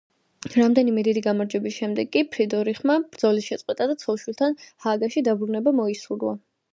[0.53, 6.35] რამდენიმე დიდი გამარჯვების შემდეგ კი ფრიდრიხმა ბრძოლის შეწყვეტა და ცოლ-შვილთან ჰააგაში დაბრუნება მოისურვა.